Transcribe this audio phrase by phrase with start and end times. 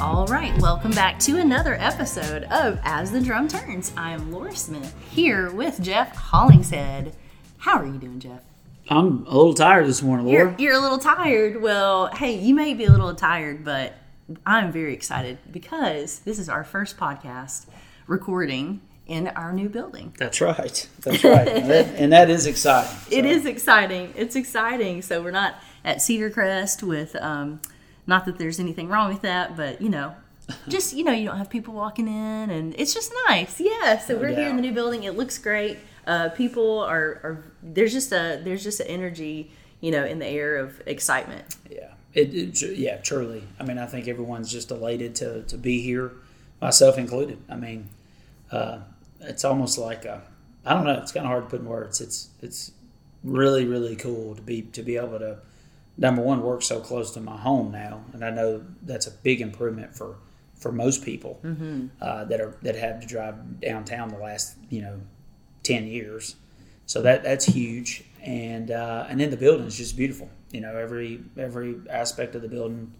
[0.00, 3.92] All right, welcome back to another episode of As the Drum Turns.
[3.96, 7.14] I am Lora Smith here with Jeff Hollingshead.
[7.58, 8.42] How are you doing, Jeff?
[8.90, 10.56] I'm a little tired this morning, You're, Lora.
[10.58, 11.62] you're a little tired.
[11.62, 13.94] Well, hey, you may be a little tired, but
[14.44, 17.66] I'm very excited because this is our first podcast
[18.06, 20.14] recording in our new building.
[20.18, 20.88] That's right.
[21.00, 21.48] That's right.
[21.48, 22.90] and, that, and that is exciting.
[23.10, 24.12] It So, is exciting.
[24.16, 25.02] It's exciting.
[25.02, 27.60] So we're not at Cedar Crest with, um,
[28.06, 30.14] not that there's anything wrong with that, but you know,
[30.68, 33.60] just you know, you don't have people walking in, and it's just nice.
[33.60, 33.98] Yeah.
[33.98, 35.04] So we're here in the new building.
[35.04, 35.78] It looks great.
[36.06, 40.26] Uh, people are, are there's just a there's just an energy, you know, in the
[40.26, 41.56] air of excitement.
[41.70, 41.92] Yeah.
[42.12, 43.42] It, it, yeah, truly.
[43.58, 46.12] I mean, I think everyone's just elated to, to be here,
[46.60, 47.38] myself included.
[47.48, 47.88] I mean,
[48.52, 48.78] uh,
[49.24, 50.22] it's almost like a,
[50.64, 50.94] I don't know.
[50.94, 52.00] It's kind of hard to put in words.
[52.00, 52.72] It's it's
[53.22, 55.38] really really cool to be to be able to
[55.96, 59.40] number one work so close to my home now, and I know that's a big
[59.40, 60.16] improvement for
[60.54, 61.40] for most people
[62.00, 65.00] uh, that are that have to drive downtown the last you know
[65.62, 66.36] ten years.
[66.86, 70.28] So that that's huge, and uh, and then the building is just beautiful.
[70.52, 72.92] You know, every every aspect of the building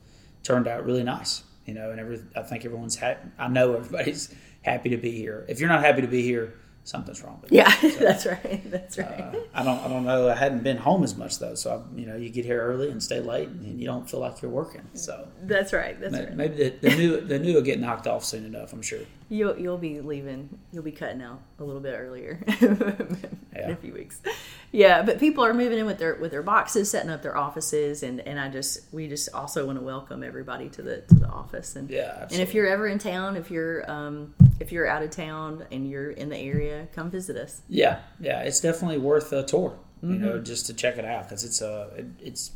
[0.43, 1.43] turned out really nice.
[1.67, 3.29] You know, and every I think everyone's happy.
[3.39, 5.45] I know everybody's happy to be here.
[5.49, 7.59] If you're not happy to be here, something's wrong with you.
[7.59, 8.71] Yeah, that's right.
[8.71, 9.21] That's right.
[9.21, 10.29] Uh, I don't I don't know.
[10.29, 12.91] I hadn't been home as much though, so I, you know, you get here early
[12.91, 14.83] and stay late, and you don't feel like you're working.
[14.95, 15.99] So that's right.
[15.99, 16.35] That's right.
[16.35, 18.73] maybe the, the new the new will get knocked off soon enough.
[18.73, 19.01] I'm sure.
[19.31, 20.59] You'll you'll be leaving.
[20.73, 23.17] You'll be cutting out a little bit earlier in
[23.57, 23.71] Yeah.
[23.71, 24.21] a few weeks.
[24.71, 28.03] Yeah, but people are moving in with their with their boxes, setting up their offices,
[28.03, 31.29] and and I just we just also want to welcome everybody to the to the
[31.29, 31.75] office.
[31.77, 35.11] And Yeah, and if you're ever in town, if you're um if you're out of
[35.11, 37.63] town and you're in the area, come visit us.
[37.69, 39.79] Yeah, yeah, it's definitely worth a tour.
[40.03, 40.25] You Mm-hmm.
[40.27, 42.51] know, just to check it out because it's a it, it's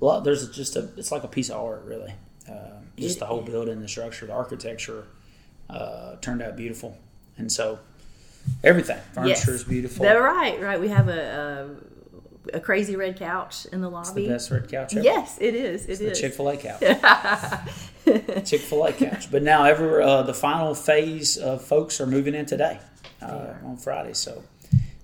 [0.00, 0.22] a lot.
[0.22, 2.14] There's just a it's like a piece of art, really.
[2.48, 5.06] Uh, just It the whole building, the structure, the architecture
[5.72, 6.98] uh, turned out beautiful,
[7.36, 7.78] and so
[8.62, 10.04] everything furniture is beautiful.
[10.04, 10.80] They're right, right.
[10.80, 11.92] We have a, a
[12.54, 14.08] a crazy red couch in the lobby.
[14.08, 15.04] It's the best red couch ever.
[15.04, 15.86] Yes, it is.
[15.86, 16.20] It the is.
[16.20, 16.80] Chick Fil A couch.
[18.44, 19.30] Chick Fil A couch.
[19.30, 22.80] But now, ever uh, the final phase of folks are moving in today
[23.20, 24.14] uh, on Friday.
[24.14, 24.42] So,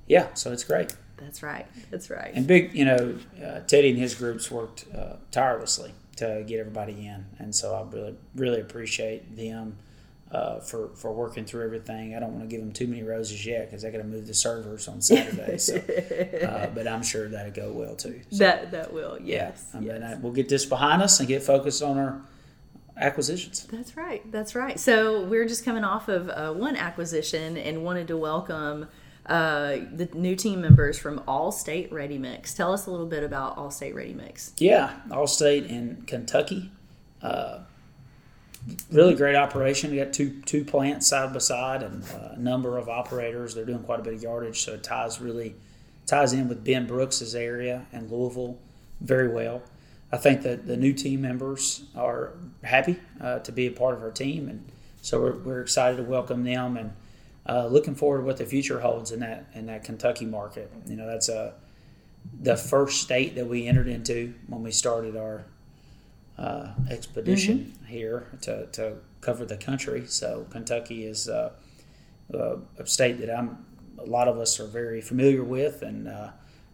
[0.07, 0.95] yeah, so it's great.
[1.17, 1.67] That's right.
[1.91, 2.33] That's right.
[2.35, 7.07] And big, you know, uh, Teddy and his groups worked uh, tirelessly to get everybody
[7.07, 9.79] in, and so I really, really appreciate them
[10.31, 12.15] uh, for for working through everything.
[12.15, 14.27] I don't want to give them too many roses yet because I got to move
[14.27, 15.57] the servers on Saturday.
[15.59, 15.77] so,
[16.47, 18.21] uh, but I'm sure that'll go well too.
[18.31, 19.19] So, that that will.
[19.21, 19.71] yeah, Yes.
[19.75, 20.03] I mean, yes.
[20.03, 22.21] I- we'll get this behind us and get focused on our
[22.97, 23.65] acquisitions.
[23.71, 24.31] That's right.
[24.33, 24.79] That's right.
[24.79, 28.89] So we're just coming off of uh, one acquisition and wanted to welcome
[29.27, 32.55] uh, the new team members from Allstate Ready Mix.
[32.55, 34.53] Tell us a little bit about Allstate Ready Mix.
[34.59, 36.71] Yeah, Allstate in Kentucky.
[37.23, 37.61] Uh,
[38.91, 39.91] really great operation.
[39.91, 43.55] We got two two plants side by side and uh, a number of operators.
[43.55, 45.55] They're doing quite a bit of yardage, so it ties really
[46.07, 48.59] ties in with Ben Brooks's area and Louisville
[49.01, 49.63] very well.
[50.11, 52.33] I think that the new team members are
[52.65, 54.65] happy uh, to be a part of our team, and
[55.03, 56.93] so we're, we're excited to welcome them and
[57.47, 60.71] uh, looking forward to what the future holds in that in that Kentucky market.
[60.87, 61.55] You know, that's a
[62.41, 65.45] the first state that we entered into when we started our
[66.39, 70.05] uh, expedition here to, to cover the country.
[70.07, 71.53] So Kentucky is uh,
[72.33, 73.65] uh, a state that I'm
[73.99, 76.31] a lot of us are very familiar with, and uh,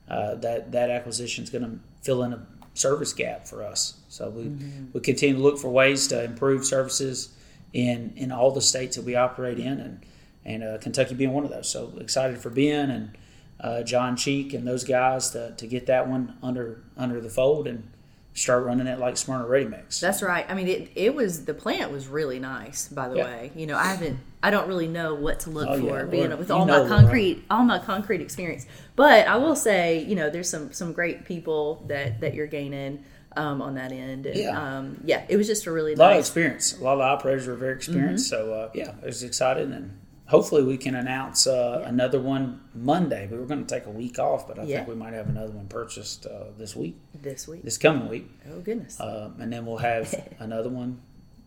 [0.09, 4.01] uh, that that acquisition is going to fill in a service gap for us.
[4.09, 4.55] So we
[4.93, 7.35] we continue to look for ways to improve services
[7.73, 10.07] in in all the states that we operate in, and
[10.45, 11.69] and uh, Kentucky being one of those.
[11.71, 13.17] So excited for Ben and
[13.61, 17.67] uh, John Cheek and those guys to, to get that one under under the fold
[17.67, 17.89] and
[18.35, 20.01] start running it like Smyrna Ready Mix.
[20.01, 20.45] That's right.
[20.49, 22.89] I mean, it, it was the plant was really nice.
[22.89, 23.25] By the Yeah.
[23.25, 26.05] way, you know, I haven't, I don't really know what to look Oh, for, yeah,
[26.05, 28.67] being Lora, with all my concrete, all my concrete experience.
[28.97, 33.05] But I will say, you know, there's some some great people that that you're gaining
[33.37, 34.27] um, on that end.
[34.27, 34.79] And, Yeah.
[34.79, 36.79] um, yeah, it was just a really a lot of experience.
[36.79, 38.29] A lot of operators were very experienced.
[38.29, 43.29] So uh, yeah, I was excited, and hopefully we can announce uh, another one Monday.
[43.31, 44.77] We were going to take a week off, but I Yeah.
[44.79, 47.63] think we might have another one purchased uh, this week, this week.
[47.63, 48.99] this coming week, Oh goodness.
[49.01, 51.01] um, and then we'll have another one,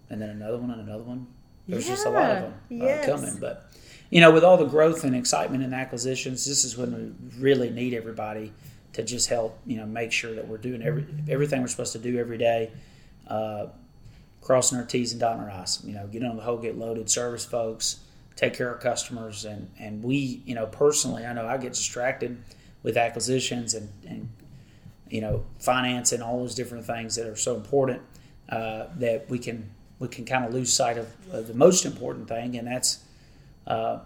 [0.09, 1.27] and then another one, and another one.
[1.67, 3.05] There's just a lot of them Yeah, uh, yes.
[3.05, 3.69] coming, but.
[4.09, 7.69] You know, with all the growth and excitement and acquisitions, this is when we really
[7.69, 8.53] need everybody
[8.93, 9.59] to just help.
[9.65, 12.71] You know, make sure that we're doing every everything we're supposed to do every day.
[13.27, 13.65] Uh,
[14.41, 15.83] crossing our T's and dotting our I's.
[15.83, 17.99] You know, get on the whole, get loaded service folks,
[18.37, 22.37] take care of customers, and and we, you know, personally, I know I get distracted
[22.83, 24.29] with acquisitions and and
[25.09, 28.01] you know finance and all those different things that are so important
[28.47, 29.69] uh, that we can
[29.99, 33.03] we can kind of lose sight of, of the most important thing, and that's
[33.65, 33.99] uh,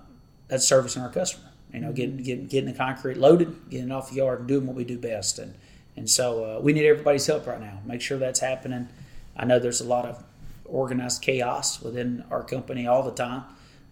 [0.47, 1.49] that's servicing our customer.
[1.73, 4.65] You know, getting getting getting the concrete loaded, getting it off the yard, and doing
[4.65, 5.39] what we do best.
[5.39, 5.53] And
[5.95, 7.79] and so uh, we need everybody's help right now.
[7.85, 8.87] Make sure that's happening.
[9.35, 10.23] I know there's a lot of
[10.65, 13.43] organized chaos within our company all the time,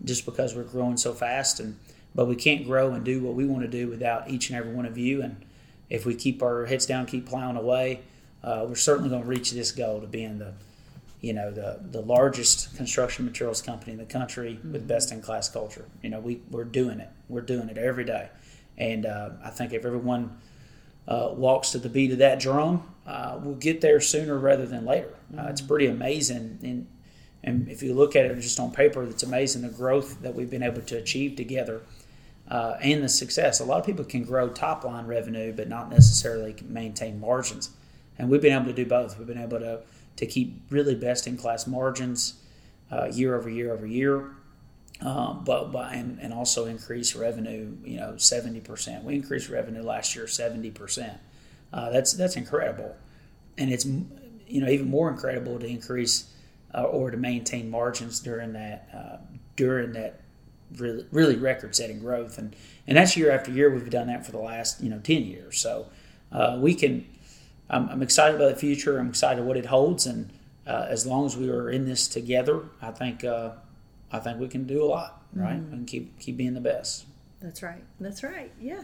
[0.04, 1.60] just because we're growing so fast.
[1.60, 1.78] And
[2.16, 4.74] but we can't grow and do what we want to do without each and every
[4.74, 5.22] one of you.
[5.22, 5.46] And
[5.90, 8.02] if we keep our heads down, keep plowing away,
[8.44, 10.54] uh, we're certainly going to reach this goal to being the
[11.22, 14.74] you know the the largest construction materials company in the country mm-hmm.
[14.74, 15.86] with best in class culture.
[16.02, 17.10] You know we we're doing it.
[17.28, 18.30] We're doing it every day,
[18.78, 20.38] and uh, I think if everyone
[21.08, 24.86] uh, walks to the beat of that drum, uh, we'll get there sooner rather than
[24.86, 25.14] later.
[25.34, 25.50] Uh, mm-hmm.
[25.50, 26.88] it's pretty amazing, and
[27.50, 30.50] and if you look at it just on paper, it's amazing the growth that we've
[30.50, 31.82] been able to achieve together.
[32.48, 33.60] Uh, and the success.
[33.60, 37.70] A lot of people can grow top line revenue, but not necessarily maintain margins.
[38.18, 39.18] And we've been able to do both.
[39.18, 39.82] We've been able to
[40.16, 42.34] to keep really best in class margins
[42.92, 44.32] uh, year over year over year.
[45.02, 49.04] Um, but by, and, and also increase revenue, you know, seventy percent.
[49.04, 51.20] We increased revenue last year seventy percent.
[51.72, 52.96] Uh, that's that's incredible,
[53.58, 56.34] and it's you know even more incredible to increase
[56.74, 59.18] uh, or to maintain margins during that uh,
[59.56, 60.22] during that
[60.78, 62.56] really really record setting growth, and
[62.88, 63.70] and that's year after year.
[63.70, 65.60] We've done that for the last you know ten years.
[65.60, 65.88] So
[66.32, 67.06] uh, we can
[67.70, 68.98] I'm, I'm excited about the future.
[69.00, 70.32] I'm excited what it holds, and
[70.66, 73.52] uh, as long as we are in this together, I think uh,
[74.12, 75.60] I think we can do a lot, right?
[75.60, 75.74] Mm.
[75.74, 77.06] And keep keep being the best.
[77.42, 77.84] That's right.
[78.00, 78.52] That's right.
[78.60, 78.84] Yeah.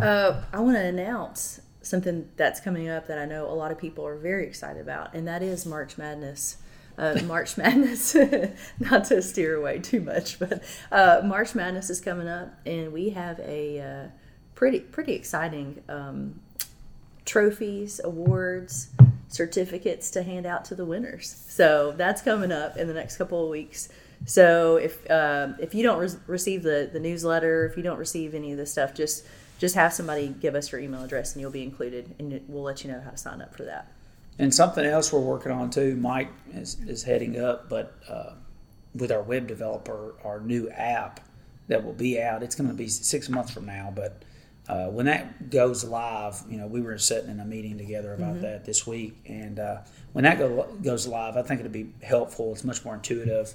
[0.00, 3.78] Uh, I want to announce something that's coming up that I know a lot of
[3.78, 6.58] people are very excited about, and that is March Madness.
[6.98, 8.14] Uh, March Madness,
[8.80, 13.10] not to steer away too much, but uh, March Madness is coming up, and we
[13.10, 14.08] have a uh,
[14.54, 16.40] pretty pretty exciting um,
[17.24, 18.90] trophies, awards,
[19.28, 21.44] certificates to hand out to the winners.
[21.48, 23.88] So that's coming up in the next couple of weeks.
[24.26, 28.34] So if uh, if you don't re- receive the the newsletter, if you don't receive
[28.34, 29.24] any of this stuff, just
[29.58, 32.84] just have somebody give us your email address and you'll be included, and we'll let
[32.84, 33.90] you know how to sign up for that.
[34.42, 38.32] And something else we're working on too, Mike is, is heading up, but uh,
[38.92, 41.20] with our web developer, our new app
[41.68, 42.42] that will be out.
[42.42, 44.24] It's going to be six months from now, but
[44.68, 48.32] uh, when that goes live, you know, we were sitting in a meeting together about
[48.32, 48.42] mm-hmm.
[48.42, 52.50] that this week, and uh, when that go, goes live, I think it'll be helpful.
[52.50, 53.54] It's much more intuitive.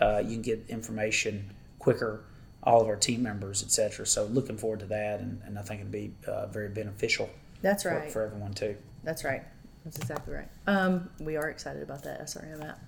[0.00, 1.48] Uh, you can get information
[1.78, 2.24] quicker.
[2.64, 4.04] All of our team members, etc.
[4.04, 7.30] So, looking forward to that, and, and I think it'll be uh, very beneficial.
[7.62, 8.74] That's right for, for, everyone too.
[9.04, 9.44] That's right.
[9.84, 10.48] That's exactly right.
[10.66, 12.80] Um, we are excited about that SRM app.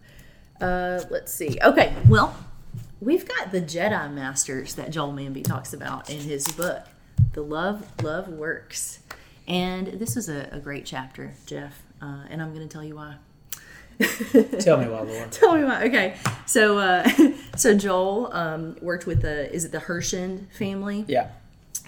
[0.61, 1.59] Uh, let's see.
[1.63, 2.35] Okay, well,
[3.01, 6.87] we've got the Jedi Masters that Joel Manby talks about in his book.
[7.33, 9.01] The Love, Love Works.
[9.47, 12.97] And this is a, a great chapter, Jeff, uh, and I'm going to tell you
[12.97, 13.17] why.
[14.61, 15.29] tell me why, Lora.
[15.31, 15.85] Tell me why.
[15.85, 16.17] Okay,
[16.47, 17.09] so uh,
[17.57, 21.05] so Joel um, worked with the is it the Herschend family?
[21.09, 21.31] Yeah.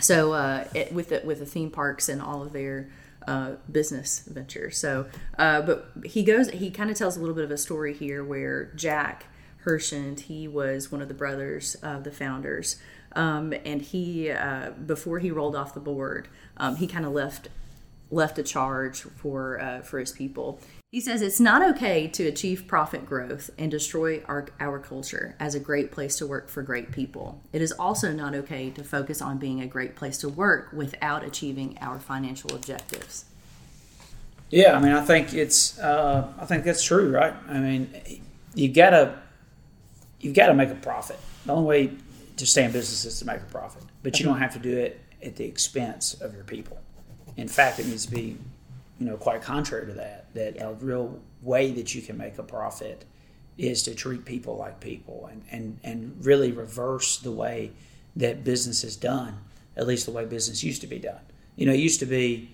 [0.01, 2.89] So uh, it, with the with the theme parks and all of their
[3.29, 4.71] uh, business venture.
[4.71, 5.07] So,
[5.39, 8.25] uh, but he goes he kind of tells a little bit of a story here
[8.25, 9.27] where Jack
[9.59, 12.77] Herschend he was one of the brothers of the founders.
[13.13, 17.49] Um, and he, uh, before he rolled off the board, um, he kind of left
[18.11, 20.61] left a charge for uh, for his people.
[20.91, 25.55] He says it's not okay to achieve profit growth and destroy our, our culture as
[25.55, 27.43] a great place to work for great people.
[27.53, 31.25] It is also not okay to focus on being a great place to work without
[31.25, 33.27] achieving our financial objectives.
[34.49, 37.35] Yeah, I mean, I think it's, uh, I think that's true, right?
[37.47, 37.91] I mean,
[38.55, 39.19] you gotta,
[40.21, 41.19] you've got to make a profit.
[41.45, 41.93] The only way
[42.39, 44.75] to stay in business is to make a profit, but you don't have to do
[44.75, 46.79] it at the expense of your people.
[47.39, 48.37] In fact, it needs to be,
[48.99, 50.35] you know, quite contrary to that.
[50.35, 53.05] That a real way that you can make a profit
[53.57, 57.71] is to treat people like people and, and, and really reverse the way
[58.17, 59.39] that business is done,
[59.77, 61.21] at least the way business used to be done.
[61.57, 62.51] You know, it used to be,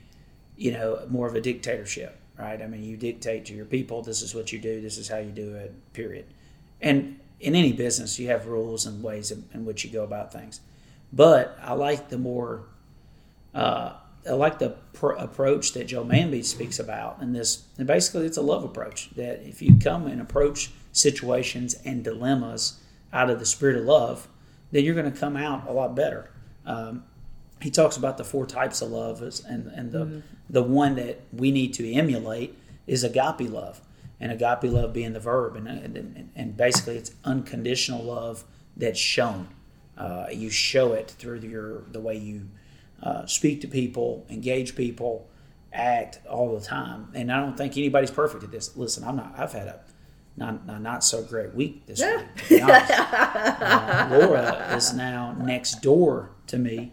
[0.57, 2.61] you know, more of a dictatorship, right?
[2.61, 5.19] I mean, you dictate to your people, this is what you do, this is how
[5.19, 6.27] you do it, period.
[6.81, 10.33] And in any business, you have rules and ways in, in which you go about
[10.33, 10.61] things.
[11.13, 12.65] But I like the more,
[13.55, 13.95] uh,
[14.29, 17.21] I like the pr- approach that Joe Manby speaks about.
[17.21, 21.75] And this, and basically, it's a love approach that if you come and approach situations
[21.85, 22.81] and dilemmas
[23.13, 24.29] out of the spirit of love,
[24.71, 26.31] then you're going to come out a lot better.
[26.67, 27.05] Um,
[27.61, 30.21] he talks about the four types of love, and, and the, mm-hmm.
[30.51, 33.81] the one that we need to emulate is agape love
[34.21, 38.45] and agape love being the verb, and, and, and basically it's unconditional love
[38.77, 39.49] that's shown.
[39.97, 42.49] Uh, you show it through your the way you
[43.05, 45.29] uh, speak to people, engage people,
[45.73, 47.09] act all the time.
[47.15, 48.77] And I don't think anybody's perfect at this.
[48.77, 49.35] Listen, I'm not.
[49.37, 49.81] I've had a
[50.37, 52.49] not, not, not so great week this week.
[52.49, 56.93] To uh, Lora is now next door to me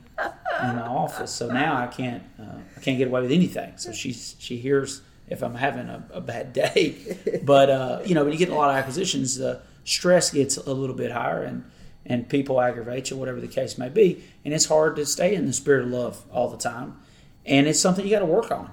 [0.61, 3.73] in the office, so now I can't uh, I can't get away with anything.
[3.77, 8.23] So she's she hears if I'm having a, a bad day, but uh, you know
[8.23, 11.63] when you get a lot of acquisitions, the stress gets a little bit higher and.
[12.05, 15.45] And people aggravate you, whatever the case may be, and it's hard to stay in
[15.45, 16.99] the spirit of love all the time,
[17.45, 18.71] and it's something you got to work on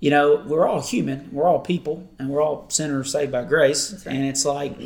[0.00, 4.04] you know, we're all human, we're all people, and we're all sinners saved by grace.
[4.04, 4.14] Right.
[4.14, 4.76] And it's like,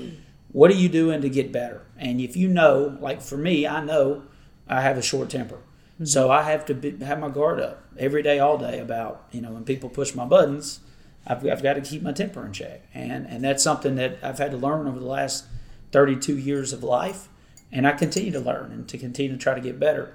[0.52, 1.82] what are you doing to get better?
[1.98, 4.22] And if you know, like for me, I know
[4.68, 5.56] I have a short temper.
[5.56, 6.04] Mm-hmm.
[6.04, 9.40] So I have to be, have my guard up every day, all day about, you
[9.40, 10.80] know, when people push my buttons,
[11.26, 12.86] I've, I've got to keep my temper in check.
[12.94, 15.44] And, and that's something that I've had to learn over the last
[15.90, 17.28] 32 years of life.
[17.72, 20.14] And I continue to learn and to continue to try to get better.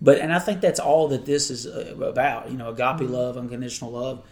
[0.00, 2.50] But and I think that's all that this is uh, about.
[2.50, 3.12] You know, agape mm-hmm.
[3.12, 4.24] love, unconditional love.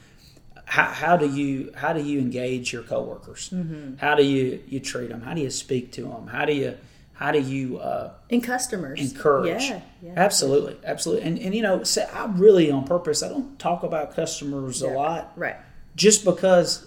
[0.66, 3.50] How, how do you how do you engage your coworkers?
[3.50, 3.96] Mm-hmm.
[3.96, 5.22] How do you you treat them?
[5.22, 6.26] How do you speak to them?
[6.26, 6.76] How do you
[7.14, 9.62] how do you uh, in customers encourage?
[9.62, 11.24] Yeah, yeah, absolutely, absolutely.
[11.26, 13.22] And and you know, say, I really on purpose.
[13.22, 15.56] I don't talk about customers yeah, a lot, right?
[15.96, 16.86] Just because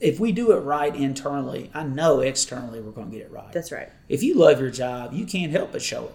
[0.00, 3.52] if we do it right internally, I know externally we're going to get it right.
[3.52, 3.90] That's right.
[4.08, 6.14] If you love your job, you can't help but show it.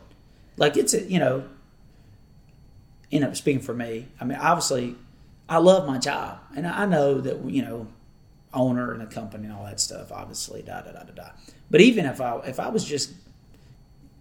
[0.58, 1.46] Like it's a, you know,
[3.10, 4.96] you know, speaking for me, I mean, obviously,
[5.50, 7.88] I love my job, and I know that you know,
[8.54, 10.12] owner and the company and all that stuff.
[10.12, 11.30] Obviously, da da da da da.
[11.70, 13.14] But even if I if I was just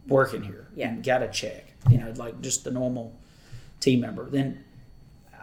[0.09, 0.89] working here yeah.
[0.89, 3.15] and got a check, you know, like just the normal
[3.79, 4.65] team member, then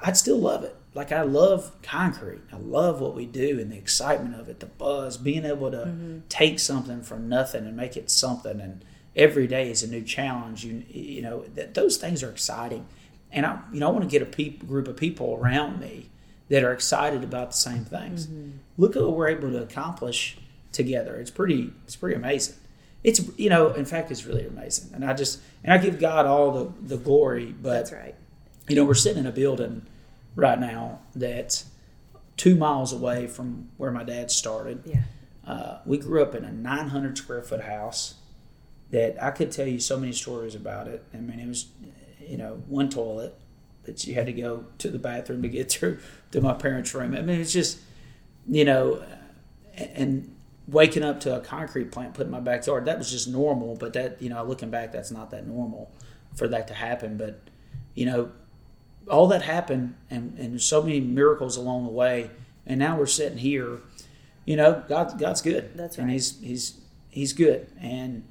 [0.03, 0.75] I'd still love it.
[0.97, 2.41] Like I love concrete.
[2.51, 5.77] I love what we do and the excitement of it, the buzz, being able to
[5.77, 6.19] mm-hmm.
[6.27, 8.83] take something from nothing and make it something and
[9.17, 10.63] every day is a new challenge.
[10.63, 12.85] You you know that those things are exciting,
[13.31, 16.09] and I you know I want to get a peop, group of people around me
[16.49, 18.27] that are excited about the same things.
[18.27, 18.57] Mm-hmm.
[18.77, 20.37] Look at what we're able to accomplish
[20.71, 21.15] together.
[21.17, 22.55] It's pretty it's pretty amazing.
[23.03, 26.25] It's you know in fact it's really amazing, and I just and I give God
[26.25, 27.53] all the the glory.
[27.61, 28.15] But that's right.
[28.69, 29.85] You know we're sitting in a building
[30.37, 31.65] right now that's
[32.37, 34.83] two miles away from where my dad started.
[34.85, 35.01] Yeah.
[35.45, 38.15] Uh, we grew up in a 900 square foot house
[38.91, 41.03] that I could tell you so many stories about it.
[41.13, 41.67] I mean, it was,
[42.25, 43.35] you know, one toilet
[43.83, 45.97] that you had to go to the bathroom to get through
[46.31, 47.15] to my parents' room.
[47.15, 47.79] I mean, it's just,
[48.47, 49.03] you know,
[49.75, 50.33] and
[50.67, 53.75] waking up to a concrete plant put in my backyard, that was just normal.
[53.75, 55.91] But that, you know, looking back, that's not that normal
[56.35, 57.17] for that to happen.
[57.17, 57.41] But,
[57.95, 58.31] you know,
[59.09, 62.29] all that happened and, and so many miracles along the way.
[62.65, 63.79] And now we're sitting here,
[64.45, 65.75] you know, God, God's good.
[65.75, 66.03] That's right.
[66.03, 67.67] And he's, he's, he's good.
[67.79, 68.23] And,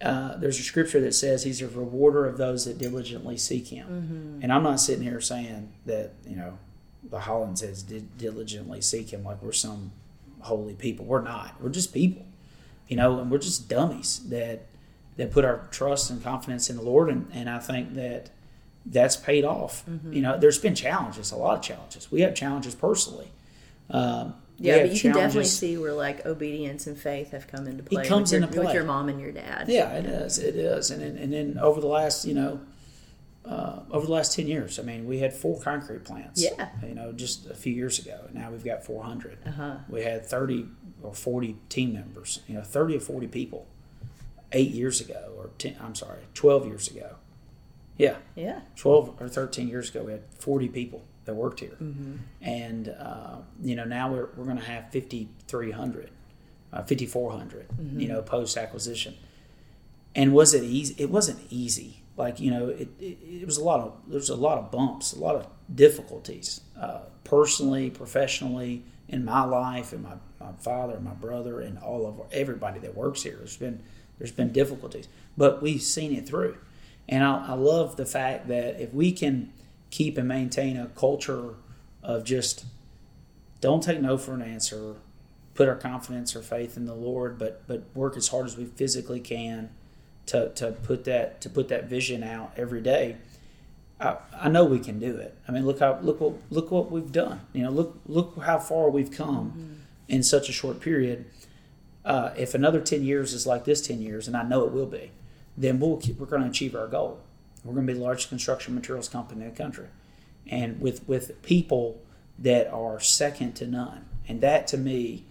[0.00, 3.86] uh, there's a scripture that says he's a rewarder of those that diligently seek him.
[3.88, 4.42] Mm-hmm.
[4.42, 6.58] And I'm not sitting here saying that, you know,
[7.02, 9.92] the Hollingsheads diligently seek him like we're some
[10.40, 11.04] holy people.
[11.04, 11.60] We're not.
[11.60, 12.24] We're just people,
[12.86, 14.66] you know, and we're just dummies that
[15.16, 17.08] that put our trust and confidence in the Lord.
[17.08, 18.30] And, and I think that
[18.90, 19.84] that's paid off.
[19.86, 20.12] Mm-hmm.
[20.12, 22.10] You know, there's been challenges, a lot of challenges.
[22.10, 23.28] We have challenges personally.
[23.90, 27.84] Um, yeah, but you can definitely see where like obedience and faith have come into
[27.84, 28.02] play.
[28.02, 29.66] It comes with your, into play with your mom and your dad.
[29.68, 30.38] Yeah, it is.
[30.38, 32.60] It is, and and then over the last, you know,
[33.44, 36.42] uh, over the last ten years, I mean, we had four concrete plants.
[36.42, 38.18] Yeah, you know, just a few years ago.
[38.32, 39.38] Now we've got four hundred.
[39.46, 39.76] Uh-huh.
[39.88, 40.66] We had thirty
[41.04, 42.40] or forty team members.
[42.48, 43.66] You know, thirty or forty people.
[44.52, 47.16] Eight years ago, or 10, I'm sorry, twelve years ago.
[47.98, 48.16] Yeah.
[48.34, 48.60] Yeah.
[48.76, 51.76] Twelve or thirteen years ago, we had forty people that worked here.
[51.80, 52.16] Mm-hmm.
[52.40, 56.10] And, uh, you know, now we're, we're going to have 5,300,
[56.72, 58.00] uh, 5,400, mm-hmm.
[58.00, 59.14] you know, post acquisition.
[60.14, 60.94] And was it easy?
[60.96, 62.02] It wasn't easy.
[62.16, 65.12] Like, you know, it, it, it, was a lot of, there's a lot of bumps,
[65.12, 71.04] a lot of difficulties, uh, personally, professionally, in my life, and my, my father, and
[71.04, 73.36] my brother, and all of everybody that works here.
[73.36, 73.82] There's been,
[74.16, 76.56] there's been difficulties, but we've seen it through.
[77.08, 79.52] And I, I love the fact that if we can,
[79.90, 81.54] keep and maintain a culture
[82.02, 82.64] of just
[83.60, 84.96] don't take no for an answer,
[85.54, 88.64] put our confidence or faith in the Lord, but but work as hard as we
[88.64, 89.70] physically can
[90.26, 93.16] to, to put that to put that vision out every day.
[94.00, 95.36] I, I know we can do it.
[95.48, 97.40] I mean, look how look what look what we've done.
[97.52, 99.72] You know, look look how far we've come mm-hmm.
[100.08, 101.24] in such a short period.
[102.04, 104.86] Uh, if another ten years is like this ten years, and I know it will
[104.86, 105.10] be,
[105.58, 107.18] then we'll keep, we're going to achieve our goal.
[107.64, 109.88] We're going to be the largest construction materials company in the country,
[110.46, 112.00] and with with people
[112.38, 114.04] that are second to none.
[114.28, 115.24] And that to me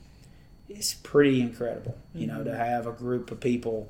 [0.67, 1.97] is pretty incredible.
[2.13, 2.59] You know, to mm-hmm.
[2.59, 3.87] have a group of people,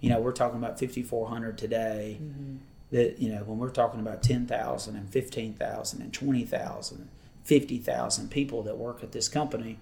[0.00, 2.18] you know, we're talking about 5,400 today.
[2.22, 2.56] Mm-hmm.
[2.92, 7.08] That you know, when we're talking about 10,000 and 15,000 and 20,000,
[7.44, 9.78] 50,000 people that work at this company,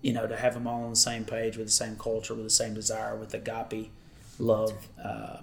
[0.00, 2.44] you know, to have them all on the same page with the same culture, with
[2.44, 3.90] the same desire, with agape
[4.38, 5.38] love, uh,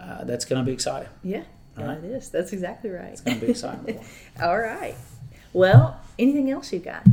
[0.00, 1.08] uh, that's going to be exciting.
[1.22, 1.42] Yeah,
[1.78, 1.98] yeah, Right.
[1.98, 2.28] it is.
[2.30, 3.12] That's exactly right.
[3.12, 4.04] It's going to be exciting.
[4.42, 4.94] All right.
[5.52, 7.04] Well, anything else you got?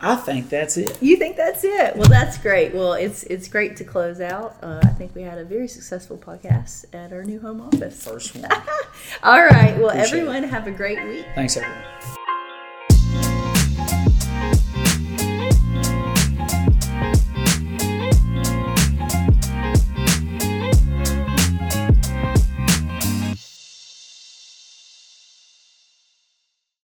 [0.00, 0.96] I think that's it.
[1.02, 1.96] You think that's it?
[1.96, 2.72] Well, that's great.
[2.72, 4.56] Well, it's it's great to close out.
[4.62, 8.04] Uh, I think we had a very successful podcast at our new home office.
[8.06, 8.48] First one.
[9.24, 9.76] All right.
[9.76, 10.20] Well, Appreciate it.
[10.28, 11.26] everyone have a great week.
[11.34, 11.82] Thanks, everyone.